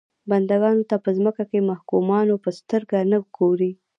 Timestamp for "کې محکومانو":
1.49-2.35